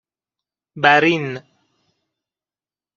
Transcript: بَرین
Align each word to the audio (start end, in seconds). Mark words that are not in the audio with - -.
بَرین 0.81 1.27